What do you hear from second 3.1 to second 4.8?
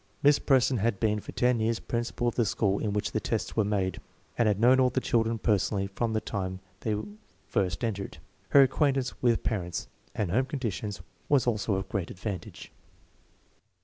the tests were made, and had known